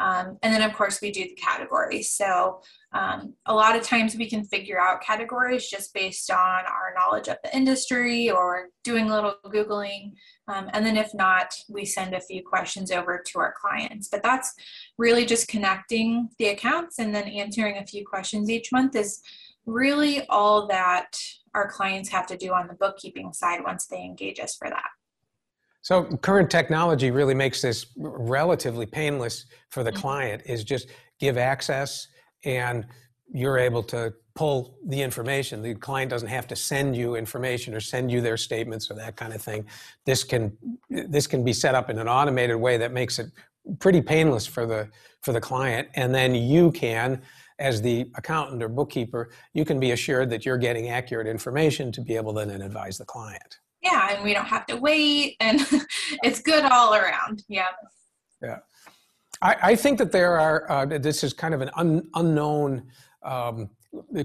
[0.00, 2.10] Um, and then of course we do the categories.
[2.10, 6.94] So um, a lot of times we can figure out categories just based on our
[6.96, 10.12] knowledge of the industry or doing a little Googling.
[10.48, 14.08] Um, and then if not, we send a few questions over to our clients.
[14.08, 14.54] But that's
[14.96, 19.20] really just connecting the accounts and then answering a few questions each month is
[19.66, 21.16] really all that
[21.54, 24.88] our clients have to do on the bookkeeping side once they engage us for that.
[25.82, 30.42] So current technology really makes this relatively painless for the client.
[30.46, 30.88] Is just
[31.18, 32.08] give access,
[32.44, 32.86] and
[33.32, 35.62] you're able to pull the information.
[35.62, 39.16] The client doesn't have to send you information or send you their statements or that
[39.16, 39.66] kind of thing.
[40.04, 40.56] This can
[40.88, 43.30] this can be set up in an automated way that makes it
[43.78, 44.88] pretty painless for the
[45.22, 47.22] for the client, and then you can
[47.58, 52.00] as the accountant or bookkeeper, you can be assured that you're getting accurate information to
[52.00, 53.58] be able to then advise the client.
[53.82, 55.60] Yeah, and we don't have to wait, and
[56.22, 57.44] it's good all around.
[57.48, 57.68] Yeah.
[58.42, 58.58] Yeah.
[59.42, 62.88] I, I think that there are, uh, this is kind of an un, unknown
[63.22, 63.70] um,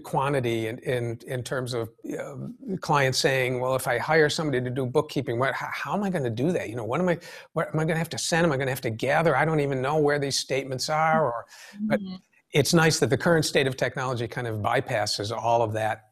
[0.03, 1.89] quantity in, in, in terms of
[2.19, 2.35] uh,
[2.81, 6.09] clients saying, well, if I hire somebody to do bookkeeping, what, how, how am I
[6.09, 6.69] going to do that?
[6.69, 7.17] You know, what am I,
[7.53, 8.45] what am I going to have to send?
[8.45, 9.37] Am I going to have to gather?
[9.37, 11.25] I don't even know where these statements are.
[11.25, 11.45] Or,
[11.81, 12.15] but mm-hmm
[12.55, 16.05] it's nice that the current state of technology kind of bypasses all of that,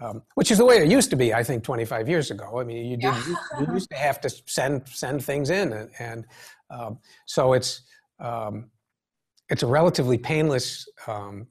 [0.00, 2.60] um, which is the way it used to be, I think, 25 years ago.
[2.60, 3.22] I mean, you, did, yeah.
[3.26, 6.26] you, you, used to have to send send things in, and, and
[6.70, 7.82] um, so it's
[8.20, 8.70] um,
[9.48, 11.46] it's a relatively painless um,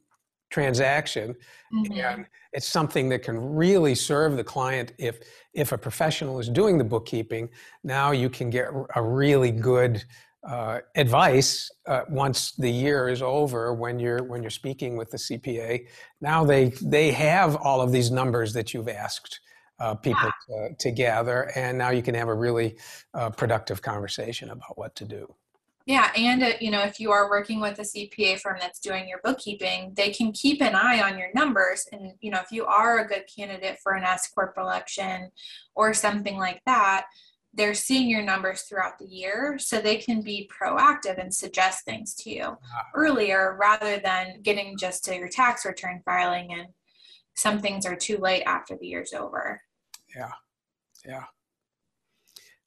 [0.52, 1.36] transaction,
[1.74, 1.94] mm-hmm.
[1.94, 5.20] and it's something that can really serve the client if
[5.54, 7.50] if a professional is doing the bookkeeping.
[7.84, 10.04] Now you can get a really good
[10.48, 15.18] uh, advice uh, once the year is over when you're when you're speaking with the
[15.18, 15.88] CPA.
[16.22, 19.40] Now they they have all of these numbers that you've asked
[19.80, 22.78] uh, people to, to, gather, and now you can have a really
[23.14, 25.34] uh, productive conversation about what to do.
[25.86, 29.08] Yeah, and uh, you know if you are working with a CPA firm that's doing
[29.08, 32.66] your bookkeeping, they can keep an eye on your numbers, and you know if you
[32.66, 35.32] are a good candidate for an S corp election
[35.74, 37.08] or something like that
[37.56, 42.14] they're seeing your numbers throughout the year so they can be proactive and suggest things
[42.14, 42.84] to you ah.
[42.94, 46.68] earlier rather than getting just to your tax return filing and
[47.36, 49.62] some things are too late after the year's over.
[50.16, 50.32] Yeah
[51.08, 51.24] yeah.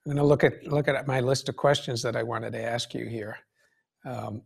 [0.07, 2.63] I'm going to look at look at my list of questions that i wanted to
[2.63, 3.37] ask you here.
[4.07, 4.43] Um,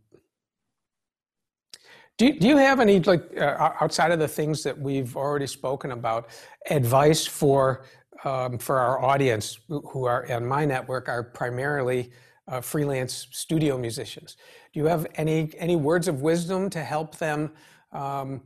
[2.17, 5.91] do, do you have any like uh, outside of the things that we've already spoken
[5.91, 6.29] about
[6.69, 7.85] advice for
[8.23, 12.11] um, for our audience who are on my network are primarily
[12.47, 14.37] uh, freelance studio musicians.
[14.73, 17.51] Do you have any any words of wisdom to help them
[17.91, 18.41] um,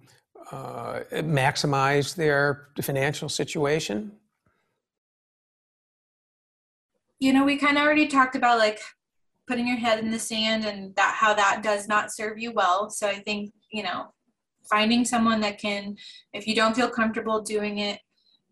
[0.52, 4.12] uh, maximize their financial situation?
[7.20, 8.80] You know, we kind of already talked about like
[9.48, 12.90] putting your head in the sand and that how that does not serve you well.
[12.90, 14.08] So I think you know
[14.70, 15.96] finding someone that can,
[16.34, 18.00] if you don't feel comfortable doing it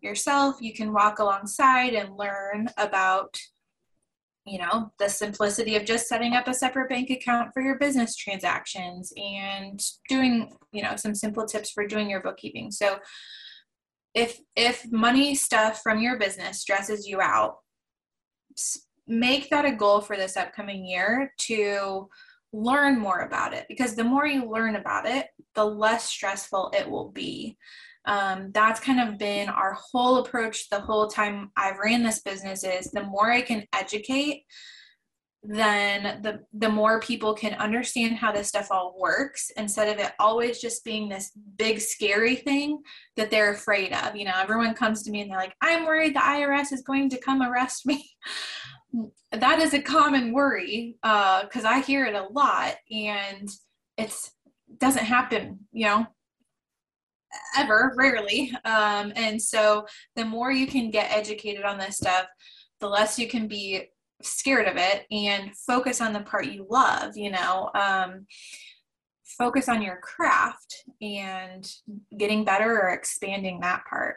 [0.06, 0.56] yourself.
[0.60, 3.36] You can walk alongside and learn about
[4.46, 8.16] you know the simplicity of just setting up a separate bank account for your business
[8.16, 12.98] transactions and doing you know some simple tips for doing your bookkeeping so
[14.14, 17.56] if if money stuff from your business stresses you out
[19.08, 22.08] make that a goal for this upcoming year to
[22.52, 26.88] learn more about it because the more you learn about it the less stressful it
[26.88, 27.56] will be
[28.06, 32.62] um, that's kind of been our whole approach the whole time I've ran this business
[32.64, 34.44] is the more I can educate,
[35.42, 40.12] then the the more people can understand how this stuff all works instead of it
[40.18, 42.80] always just being this big scary thing
[43.16, 44.16] that they're afraid of.
[44.16, 47.10] You know, everyone comes to me and they're like, "I'm worried the IRS is going
[47.10, 48.08] to come arrest me."
[49.32, 53.48] that is a common worry because uh, I hear it a lot, and
[53.96, 54.32] it's
[54.78, 55.60] doesn't happen.
[55.72, 56.06] You know,
[57.56, 58.52] ever, rarely.
[58.64, 62.26] Um, and so the more you can get educated on this stuff,
[62.80, 63.88] the less you can be
[64.22, 67.70] scared of it and focus on the part you love, you know.
[67.74, 68.26] Um,
[69.38, 71.70] focus on your craft and
[72.16, 74.16] getting better or expanding that part.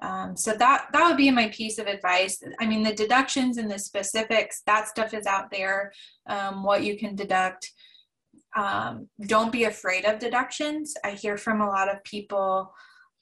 [0.00, 2.42] Um, so that that would be my piece of advice.
[2.58, 5.92] I mean, the deductions and the specifics, that stuff is out there.
[6.26, 7.70] Um, what you can deduct,
[8.54, 10.94] um, don't be afraid of deductions.
[11.04, 12.72] I hear from a lot of people,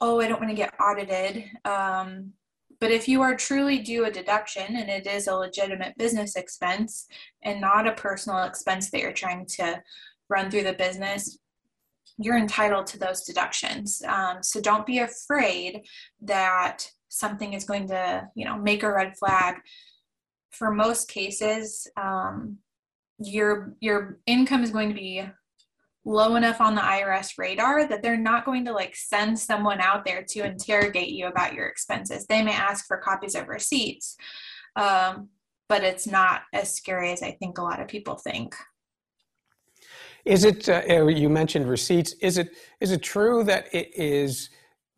[0.00, 1.44] oh, I don't want to get audited.
[1.64, 2.32] Um,
[2.80, 7.06] but if you are truly due a deduction and it is a legitimate business expense
[7.42, 9.82] and not a personal expense that you're trying to
[10.30, 11.38] run through the business,
[12.16, 14.02] you're entitled to those deductions.
[14.06, 15.82] Um, so don't be afraid
[16.22, 19.56] that something is going to, you know, make a red flag.
[20.50, 22.58] For most cases, um,
[23.20, 25.24] your your income is going to be
[26.04, 30.04] low enough on the IRS radar that they're not going to like send someone out
[30.04, 32.26] there to interrogate you about your expenses.
[32.26, 34.16] They may ask for copies of receipts,
[34.76, 35.28] um,
[35.68, 38.56] but it's not as scary as I think a lot of people think.
[40.24, 40.68] Is it?
[40.68, 42.14] Uh, you mentioned receipts.
[42.20, 42.50] Is it?
[42.80, 44.50] Is it true that it is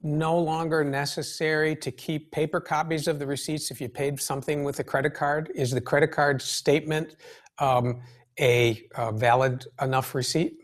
[0.05, 4.81] no longer necessary to keep paper copies of the receipts if you paid something with
[4.81, 5.51] a credit card?
[5.55, 7.17] Is the credit card statement
[7.59, 8.01] um,
[8.39, 10.59] a, a valid enough receipt?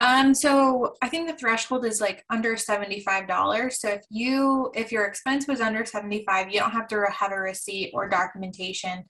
[0.00, 3.72] Um, so I think the threshold is like under $75.
[3.72, 7.38] So if you, if your expense was under 75, you don't have to have a
[7.38, 9.04] receipt or documentation.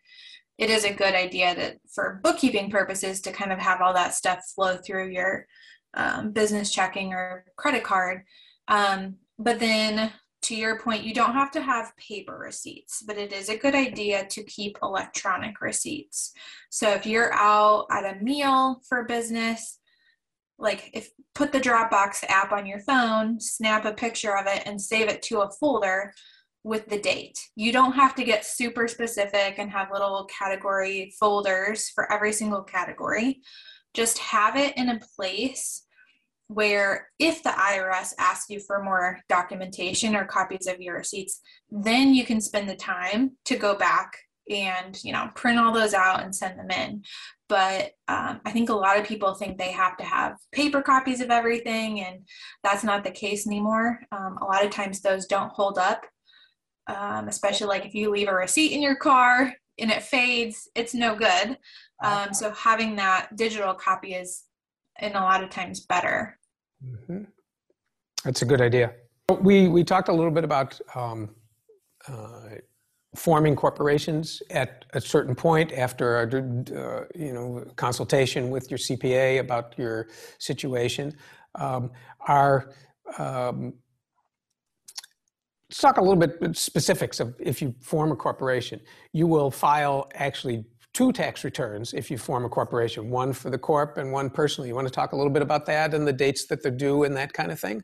[0.56, 4.14] It is a good idea that for bookkeeping purposes to kind of have all that
[4.14, 5.46] stuff flow through your
[5.94, 8.22] um, business checking or credit card.
[8.66, 10.10] Um, but then
[10.42, 13.74] to your point, you don't have to have paper receipts, but it is a good
[13.74, 16.32] idea to keep electronic receipts.
[16.70, 19.78] So if you're out at a meal for business,
[20.58, 24.80] like if put the Dropbox app on your phone, snap a picture of it and
[24.80, 26.12] save it to a folder
[26.64, 27.38] with the date.
[27.54, 32.62] You don't have to get super specific and have little category folders for every single
[32.62, 33.40] category.
[33.94, 35.84] Just have it in a place
[36.48, 41.40] where if the IRS asks you for more documentation or copies of your receipts,
[41.70, 44.18] then you can spend the time to go back
[44.50, 47.02] and you know print all those out and send them in.
[47.48, 51.20] But um, i think a lot of people think they have to have paper copies
[51.20, 52.20] of everything and
[52.62, 54.00] that's not the case anymore.
[54.12, 56.04] Um, a lot of times those don't hold up
[56.88, 60.94] um, especially like if you leave a receipt in your car and it fades it's
[60.94, 61.58] no good.
[62.02, 64.44] Um, so having that digital copy is
[65.00, 66.38] in a lot of times better
[66.84, 67.24] Mm-hmm.
[68.24, 68.92] That's a good idea.
[69.40, 71.30] We we talked a little bit about um,
[72.06, 72.50] uh,
[73.14, 79.40] forming corporations at a certain point after a uh, you know consultation with your CPA
[79.40, 81.14] about your situation.
[81.54, 81.90] Um,
[83.18, 83.74] um,
[85.68, 88.80] let's talk a little bit specifics of if you form a corporation.
[89.12, 90.64] You will file actually
[90.94, 94.68] two tax returns if you form a corporation, one for the corp and one personally.
[94.68, 97.04] You want to talk a little bit about that and the dates that they're due
[97.04, 97.82] and that kind of thing?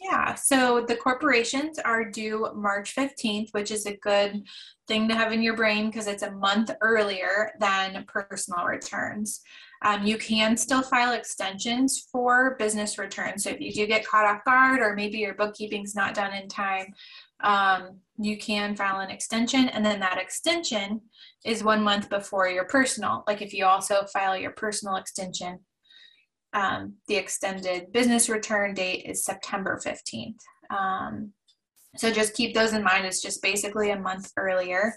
[0.00, 4.42] Yeah, so the corporations are due March 15th, which is a good
[4.86, 9.40] thing to have in your brain because it's a month earlier than personal returns.
[9.82, 13.44] Um, you can still file extensions for business returns.
[13.44, 16.48] So if you do get caught off guard or maybe your bookkeeping's not done in
[16.48, 16.92] time,
[17.42, 21.00] um, you can file an extension and then that extension
[21.44, 23.24] is one month before your personal.
[23.26, 25.60] Like if you also file your personal extension
[26.52, 30.38] um, the extended business return date is september 15th
[30.70, 31.32] um,
[31.98, 33.06] so just keep those in mind.
[33.06, 34.94] It's just basically a month earlier.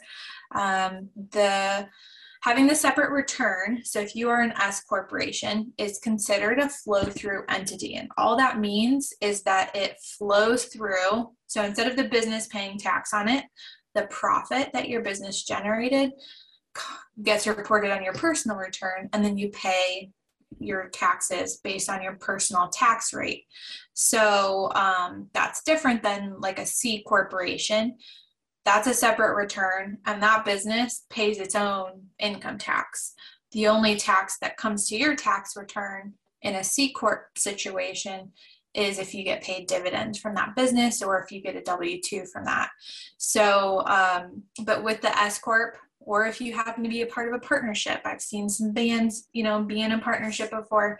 [0.54, 1.88] Um, the
[2.42, 7.04] Having the separate return, so if you are an S corporation, is considered a flow
[7.04, 7.96] through entity.
[7.96, 11.32] And all that means is that it flows through.
[11.48, 13.44] So instead of the business paying tax on it,
[13.94, 16.12] the profit that your business generated
[17.24, 20.12] gets reported on your personal return, and then you pay
[20.60, 23.46] your taxes based on your personal tax rate.
[23.94, 27.98] So um, that's different than like a C corporation
[28.66, 33.14] that's a separate return, and that business pays its own income tax.
[33.52, 38.32] The only tax that comes to your tax return in a C Corp situation
[38.74, 42.00] is if you get paid dividends from that business or if you get a W
[42.02, 42.70] 2 from that.
[43.18, 47.28] So, um, but with the S Corp, or if you happen to be a part
[47.28, 51.00] of a partnership, I've seen some bands, you know, be in a partnership before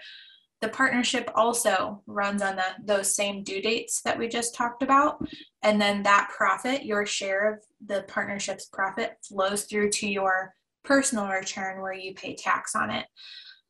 [0.62, 5.26] the partnership also runs on the, those same due dates that we just talked about.
[5.64, 10.54] And then that profit, your share of the partnership's profit, flows through to your
[10.84, 13.06] personal return where you pay tax on it.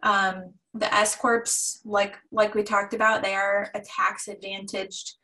[0.01, 1.45] Um, the S corps,
[1.83, 5.15] like like we talked about, they are a tax advantaged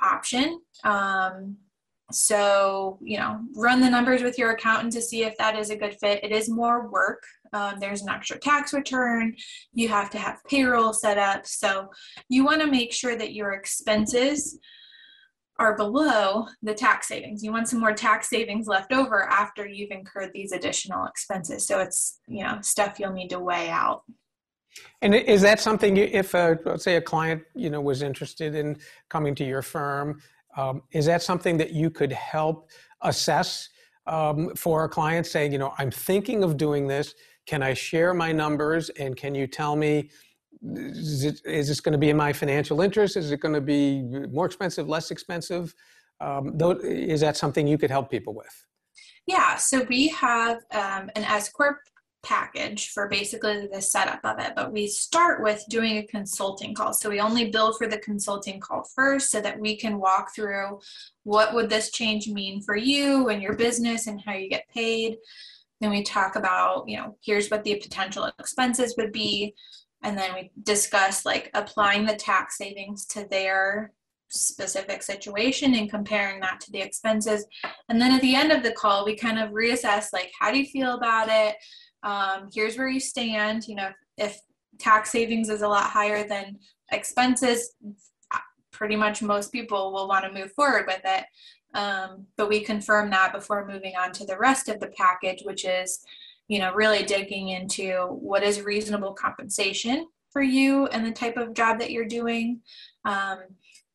[0.00, 0.60] option.
[0.84, 1.56] Um,
[2.10, 5.76] so you know, run the numbers with your accountant to see if that is a
[5.76, 6.22] good fit.
[6.22, 7.22] It is more work
[7.52, 9.34] um, there's an extra tax return.
[9.72, 11.46] You have to have payroll set up.
[11.46, 11.88] So
[12.28, 14.58] you want to make sure that your expenses
[15.58, 17.42] are below the tax savings.
[17.42, 21.66] You want some more tax savings left over after you've incurred these additional expenses.
[21.66, 24.02] So it's, you know, stuff you'll need to weigh out.
[25.02, 28.78] And is that something if, a, let's say, a client, you know, was interested in
[29.10, 30.22] coming to your firm,
[30.56, 32.70] um, is that something that you could help
[33.02, 33.68] assess
[34.06, 37.14] um, for a client, saying, you know, I'm thinking of doing this.
[37.46, 40.10] Can I share my numbers and can you tell me
[40.62, 43.16] is, it, is this going to be in my financial interest?
[43.16, 45.74] Is it going to be more expensive, less expensive?
[46.20, 48.66] Um, though, is that something you could help people with?
[49.26, 51.78] Yeah, so we have um, an S Corp
[52.22, 56.92] package for basically the setup of it, but we start with doing a consulting call.
[56.92, 60.80] So we only bill for the consulting call first so that we can walk through
[61.24, 65.16] what would this change mean for you and your business and how you get paid.
[65.80, 69.54] Then we talk about, you know, here's what the potential expenses would be.
[70.04, 73.92] And then we discuss like applying the tax savings to their
[74.28, 77.44] specific situation and comparing that to the expenses.
[77.88, 80.58] And then at the end of the call, we kind of reassess like, how do
[80.58, 81.56] you feel about it?
[82.02, 83.68] Um, here's where you stand.
[83.68, 84.40] You know, if
[84.78, 86.58] tax savings is a lot higher than
[86.90, 87.74] expenses,
[88.72, 91.24] pretty much most people will want to move forward with it.
[91.74, 95.64] Um, but we confirm that before moving on to the rest of the package, which
[95.64, 96.00] is,
[96.48, 101.54] you know, really digging into what is reasonable compensation for you and the type of
[101.54, 102.60] job that you're doing.
[103.04, 103.38] Um,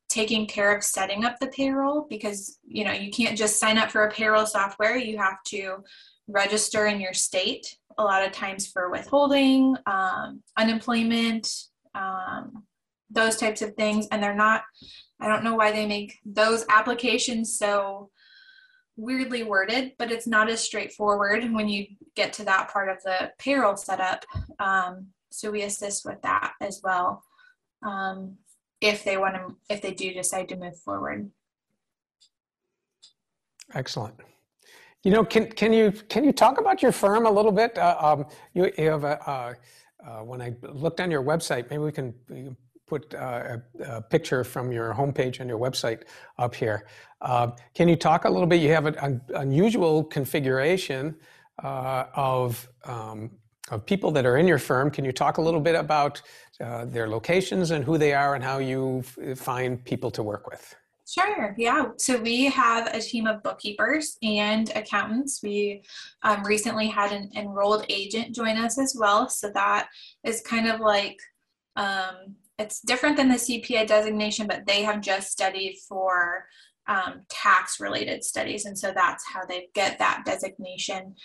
[0.10, 3.92] taking care of setting up the payroll because you know you can't just sign up
[3.92, 5.84] for a payroll software you have to
[6.30, 11.50] register in your state a lot of times for withholding um, unemployment
[11.96, 12.64] um,
[13.10, 14.08] those types of things.
[14.12, 14.64] And they're not
[15.20, 18.12] i don't know why they make those applications so
[18.98, 21.88] weirdly worded but it's not as straightforward when you
[22.18, 24.26] get to that part of the payroll setup.
[24.60, 27.24] Um, so we assist with that as well
[27.86, 28.38] um,
[28.82, 31.30] if they want to if they do decide to move forward.
[33.74, 34.16] Excellent
[35.04, 37.98] you know can, can you can you talk about your firm a little bit uh,
[38.00, 39.56] um, you, you, have a
[40.06, 42.14] uh, when i looked on your website maybe we can,
[42.88, 46.04] put uh, a, a, picture from your homepage on your website
[46.38, 46.88] up here.
[47.20, 48.62] Uh, can you talk a little bit?
[48.62, 51.14] You have an, unusual configuration
[51.62, 53.30] of, um,
[53.72, 54.90] of people that are in your firm.
[54.90, 56.22] Can you talk a little bit about
[56.60, 59.04] their locations and who they are and how you
[59.36, 60.74] find people to work with?
[61.08, 61.56] Sure.
[61.58, 61.92] Yeah.
[61.98, 65.42] So we have a team of bookkeepers and accountants.
[65.42, 65.84] We
[66.24, 69.30] um, recently had an enrolled agent join us as well.
[69.30, 69.88] So that
[70.26, 71.18] is kind of like
[71.78, 76.46] um, it's different than the CPA designation, but they have just studied for
[76.88, 78.66] um, tax related studies.
[78.66, 81.16] And so that's how they get that designation.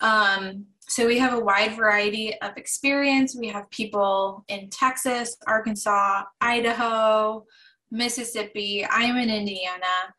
[0.00, 3.36] Um, so we have a wide variety of experience.
[3.36, 7.46] We have people in Texas, Arkansas, Idaho,
[7.90, 8.86] Mississippi.
[8.88, 10.14] I'm in Indiana.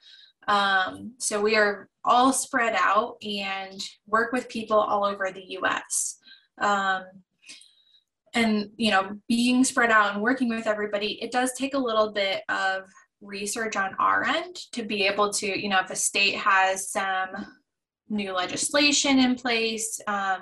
[0.47, 6.17] Um, so we are all spread out and work with people all over the US.
[6.59, 7.03] Um,
[8.33, 12.11] and you know being spread out and working with everybody it does take a little
[12.11, 12.83] bit of
[13.21, 17.29] research on our end to be able to you know if a state has some
[18.09, 20.41] new legislation in place um,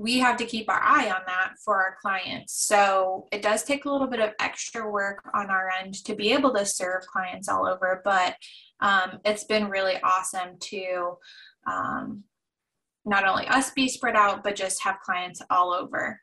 [0.00, 2.66] we have to keep our eye on that for our clients.
[2.66, 6.32] So it does take a little bit of extra work on our end to be
[6.32, 8.34] able to serve clients all over but
[8.80, 11.18] um, it's been really awesome to
[11.66, 12.24] um,
[13.04, 16.18] not only us be spread out but just have clients all over.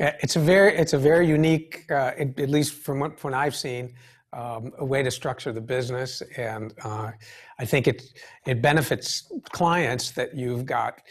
[0.00, 3.92] It's a very, it's a very unique, uh, at, least from what, what I've seen,
[4.32, 7.10] um, a way to structure the business, and uh,
[7.58, 8.02] I think it
[8.46, 11.02] it benefits clients that you've got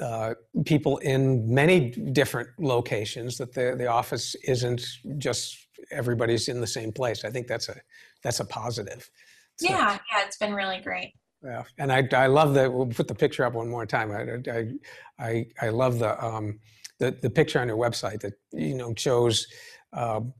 [0.00, 0.34] uh,
[0.64, 3.38] people in many different locations.
[3.38, 4.82] That the the office isn't
[5.18, 5.56] just
[5.90, 7.24] everybody's in the same place.
[7.24, 7.76] I think that's a
[8.22, 9.08] that's a positive.
[9.56, 11.12] So, yeah, yeah, it's been really great.
[11.42, 14.10] Yeah, and I I love that We'll put the picture up one more time.
[14.12, 14.68] I I
[15.18, 16.22] I, I love the.
[16.24, 16.60] Um,
[17.00, 19.46] the, the picture on your website that you know shows
[19.94, 20.32] um,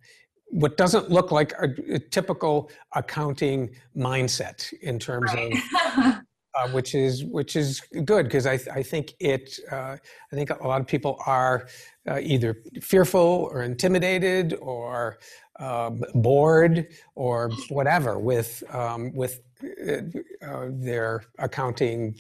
[0.51, 5.55] what doesn't look like a, a, typical accounting mindset in terms right.
[5.97, 6.15] of
[6.55, 9.97] uh, which is which is good because I, I think it uh,
[10.33, 11.69] I think a lot of people are
[12.09, 15.19] uh, either fearful or intimidated or
[15.59, 20.03] um, bored or whatever with um, with uh,
[20.47, 22.15] uh, their accounting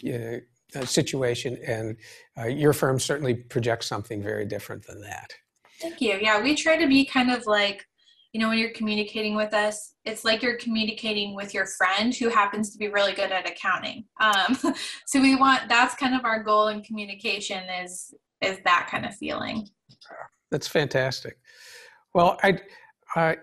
[0.76, 1.96] uh, situation, and
[2.56, 5.32] your firm certainly projects something very different than that.
[5.80, 6.18] Thank you.
[6.20, 7.86] Yeah, we try to be kind of like,
[8.32, 12.28] you know, when you're communicating with us, it's like you're communicating with your friend who
[12.28, 14.04] happens to be really good at accounting.
[14.20, 14.56] Um,
[15.06, 19.14] so we want that's kind of our goal in communication is is that kind of
[19.16, 19.68] feeling.
[20.50, 21.38] That's fantastic.
[22.14, 22.60] Well, I
[23.16, 23.36] I,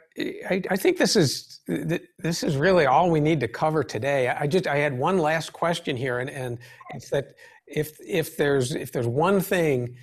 [0.50, 4.30] I, think this is this is really all we need to cover today.
[4.30, 6.58] I just I had one last question here, and, and
[6.94, 7.34] it's that
[7.68, 9.96] if if there's if there's one thing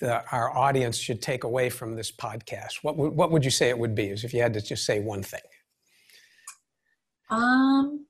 [0.00, 3.68] that our audience should take away from this podcast, what would what would you say
[3.68, 4.08] it would be?
[4.08, 5.40] Is if you had to just say one thing.
[7.30, 8.06] Um,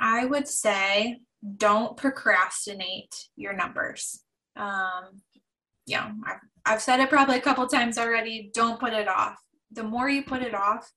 [0.00, 1.20] I would say
[1.56, 4.22] don't procrastinate your numbers.
[4.56, 5.22] Um,
[5.86, 8.50] yeah, I've, I've said it probably a couple times already.
[8.52, 9.36] Don't put it off
[9.76, 10.90] the more you put it off,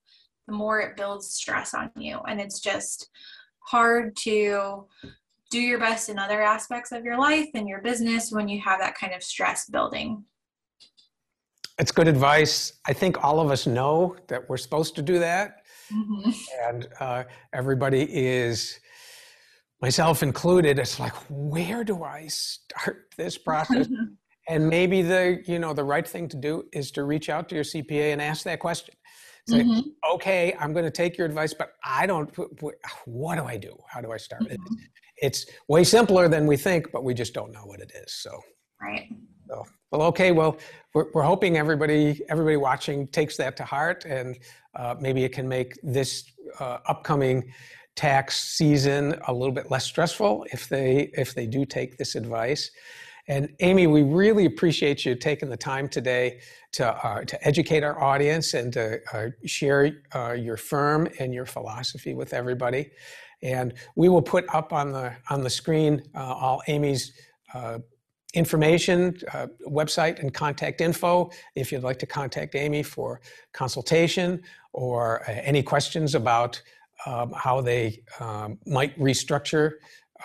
[0.47, 2.19] the more it builds stress on you.
[2.27, 3.09] And it's just
[3.67, 4.87] hard to
[5.49, 8.79] do your best in other aspects of your life and your business when you have
[8.79, 10.23] that kind of stress building.
[11.79, 12.73] It's good advice.
[12.85, 15.63] I think all of us know that we're supposed to do that.
[15.91, 16.31] Mm-hmm.
[16.67, 17.23] And uh,
[17.53, 18.79] everybody is,
[19.81, 23.87] myself included, it's like, where do I start this process?
[24.49, 27.55] And maybe the you know the right thing to do is to reach out to
[27.55, 28.95] your CPA and ask that question.
[29.47, 29.79] Say, mm-hmm.
[30.15, 32.35] okay, I'm going to take your advice, but I don't.
[33.05, 33.77] What do I do?
[33.87, 34.41] How do I start?
[34.41, 34.75] Mm-hmm.
[35.21, 38.13] It's way simpler than we think, but we just don't know what it is.
[38.13, 38.39] So
[38.81, 39.07] right.
[39.49, 40.31] So, well, okay.
[40.31, 40.57] Well,
[40.93, 44.37] we're, we're hoping everybody everybody watching takes that to heart, and
[44.75, 46.23] uh, maybe it can make this
[46.59, 47.51] uh, upcoming
[47.95, 52.71] tax season a little bit less stressful if they if they do take this advice.
[53.27, 56.39] And Amy, we really appreciate you taking the time today
[56.73, 61.45] to uh, to educate our audience and to uh, share uh, your firm and your
[61.45, 62.91] philosophy with everybody.
[63.41, 67.13] And we will put up on the on the screen uh, all Amy's
[67.53, 67.79] uh,
[68.33, 73.21] information, uh, website, and contact info if you'd like to contact Amy for
[73.53, 74.41] consultation
[74.73, 76.61] or uh, any questions about
[77.05, 79.73] um, how they um, might restructure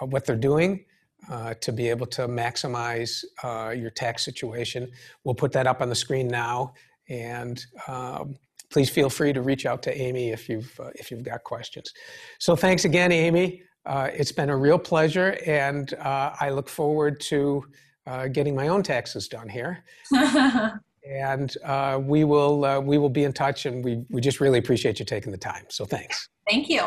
[0.01, 0.85] uh, what they're doing.
[1.31, 4.91] Uh, to be able to maximize uh, your tax situation.
[5.25, 6.75] We'll put that up on the screen now,
[7.09, 8.37] and um,
[8.75, 11.93] please feel free to reach out to Amy if you've uh, if you've got questions.
[12.39, 13.63] So thanks again, Amy.
[14.21, 17.65] it's been a real pleasure, and I look forward to
[18.07, 19.83] uh, getting my own taxes done here.
[21.09, 24.59] and uh, we will uh, we will be in touch, and we we just really
[24.59, 25.65] appreciate you taking the time.
[25.69, 26.29] So thanks.
[26.49, 26.83] Thank you.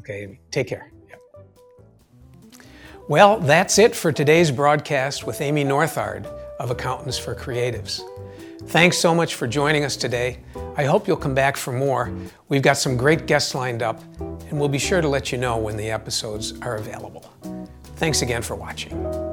[0.00, 0.92] Okay, take care.
[1.08, 2.66] Yep.
[3.08, 6.26] Well, that's it for today's broadcast with Amy Northard
[6.58, 8.02] of Accountants for Creatives.
[8.66, 10.38] Thanks so much for joining us today.
[10.78, 12.12] I hope you'll come back for more.
[12.48, 15.56] We've got some great guests lined up, and we'll be sure to let you know
[15.56, 17.32] when the episodes are available.
[17.96, 19.27] Thanks again for watching.